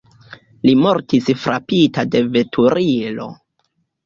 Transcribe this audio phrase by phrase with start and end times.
[0.67, 3.29] Li mortis frapita de veturilo.